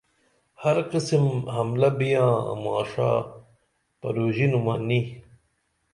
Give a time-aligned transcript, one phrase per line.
[0.63, 1.23] ہر قسم
[1.55, 3.09] حملہ بیاں اما ݜا
[3.99, 4.99] پروژینُمہ نی